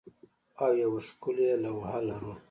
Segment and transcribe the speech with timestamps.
[0.63, 2.31] او یوه ښکلې لوحه لرو